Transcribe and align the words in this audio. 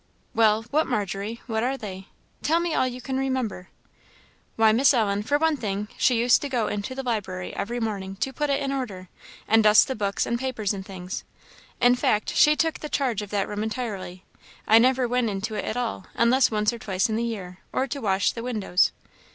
"Well, 0.33 0.65
what, 0.71 0.87
Margery? 0.87 1.41
what 1.45 1.61
are 1.61 1.77
they? 1.77 2.07
Tell 2.41 2.59
me 2.59 2.73
all 2.73 2.87
you 2.87 3.01
can 3.01 3.19
remember." 3.19 3.69
"Why, 4.55 4.71
Miss 4.71 4.95
Ellen 4.95 5.21
for 5.21 5.37
one 5.37 5.55
thing 5.57 5.89
she 5.95 6.17
used 6.17 6.41
to 6.41 6.49
go 6.49 6.65
into 6.65 6.95
the 6.95 7.03
library 7.03 7.55
every 7.55 7.79
morning, 7.79 8.15
to 8.15 8.33
put 8.33 8.49
it 8.49 8.63
in 8.63 8.71
order, 8.71 9.09
and 9.47 9.63
dust 9.63 9.87
the 9.87 9.93
books 9.93 10.25
and 10.25 10.39
papers 10.39 10.73
and 10.73 10.83
things; 10.83 11.23
in 11.79 11.93
fact, 11.93 12.33
she 12.33 12.55
took 12.55 12.79
the 12.79 12.89
charge 12.89 13.21
of 13.21 13.29
that 13.29 13.47
room 13.47 13.61
entirely: 13.61 14.25
I 14.67 14.79
never 14.79 15.07
went 15.07 15.29
into 15.29 15.53
it 15.53 15.65
at 15.65 15.77
all, 15.77 16.07
unless 16.15 16.49
once 16.49 16.73
or 16.73 16.79
twice 16.79 17.07
in 17.07 17.15
the 17.15 17.23
year, 17.23 17.59
or 17.71 17.85
to 17.85 18.01
wash 18.01 18.31
the 18.31 18.41
windows." 18.41 18.91